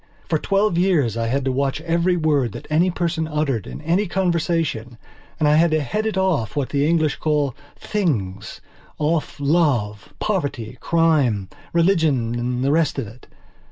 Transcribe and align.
For 0.27 0.39
twelve 0.39 0.79
years 0.79 1.15
I 1.15 1.27
had 1.27 1.45
to 1.45 1.51
watch 1.51 1.79
every 1.81 2.17
word 2.17 2.53
that 2.53 2.65
any 2.71 2.89
person 2.89 3.27
uttered 3.27 3.67
in 3.67 3.81
any 3.81 4.07
conversation 4.07 4.97
and 5.37 5.47
I 5.47 5.57
had 5.57 5.69
to 5.69 5.81
head 5.81 6.07
it 6.07 6.17
off 6.17 6.55
what 6.55 6.69
the 6.69 6.87
English 6.89 7.17
call 7.17 7.53
"things"off 7.75 9.39
love, 9.39 10.11
poverty, 10.17 10.79
crime, 10.79 11.49
religion 11.71 12.33
and 12.39 12.63
the 12.63 12.71
rest 12.71 12.97
of 12.97 13.05
it. 13.05 13.27